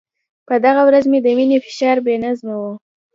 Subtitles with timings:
[0.47, 2.63] په دغه ورځ مې د وینې فشار بې نظمه و.